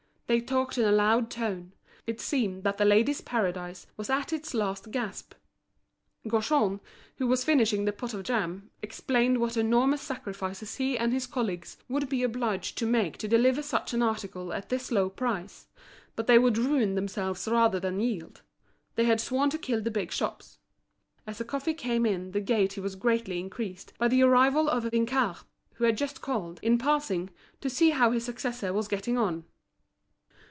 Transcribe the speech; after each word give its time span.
They 0.27 0.39
talked 0.39 0.77
in 0.77 0.85
a 0.85 0.93
loud 0.93 1.29
tone; 1.29 1.73
it 2.07 2.21
seemed 2.21 2.63
that 2.63 2.77
The 2.77 2.85
Ladies' 2.85 3.19
Paradise 3.19 3.85
was 3.97 4.09
at 4.09 4.31
its 4.31 4.53
last 4.53 4.89
gasp. 4.89 5.33
Gaujean, 6.25 6.79
who 7.17 7.27
was 7.27 7.43
finishing 7.43 7.83
the 7.83 7.91
pot 7.91 8.13
of 8.13 8.23
jam, 8.23 8.69
explained 8.81 9.39
what 9.41 9.57
enormous 9.57 10.01
sacrifices 10.01 10.77
he 10.77 10.97
and 10.97 11.11
his 11.11 11.27
colleagues 11.27 11.75
would 11.89 12.07
be 12.07 12.23
obliged 12.23 12.77
to 12.77 12.85
make 12.85 13.17
to 13.17 13.27
deliver 13.27 13.61
such 13.61 13.93
an 13.93 14.01
article 14.01 14.53
at 14.53 14.69
this 14.69 14.89
low 14.89 15.09
price; 15.09 15.67
but 16.15 16.27
they 16.27 16.39
would 16.39 16.57
ruin 16.57 16.95
themselves 16.95 17.45
rather 17.45 17.81
than 17.81 17.99
yield; 17.99 18.41
they 18.95 19.03
had 19.03 19.19
sworn 19.19 19.49
to 19.49 19.57
kill 19.57 19.81
the 19.81 19.91
big 19.91 20.13
shops. 20.13 20.59
As 21.27 21.39
the 21.39 21.43
coffee 21.43 21.73
came 21.73 22.05
in 22.05 22.31
the 22.31 22.39
gaiety 22.39 22.79
was 22.79 22.95
greatly 22.95 23.37
increased 23.37 23.91
by 23.97 24.07
the 24.07 24.23
arrival 24.23 24.69
of 24.69 24.85
Vinçard, 24.85 25.43
who 25.73 25.83
had 25.83 25.97
just 25.97 26.21
called, 26.21 26.57
in 26.63 26.77
passing, 26.77 27.31
to 27.59 27.69
see 27.69 27.89
how 27.89 28.11
his 28.11 28.23
successor 28.23 28.71
was 28.71 28.87
getting 28.87 29.17
on. 29.17 29.43